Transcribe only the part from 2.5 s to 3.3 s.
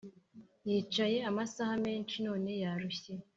yarushye